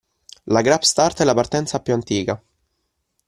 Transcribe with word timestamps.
La 0.45 0.61
grap 0.63 0.81
start 0.83 1.21
è 1.21 1.23
la 1.23 1.35
partenza 1.35 1.79
più 1.79 1.93
antica. 1.93 2.43